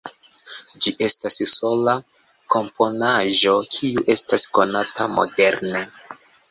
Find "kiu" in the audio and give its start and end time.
3.77-4.09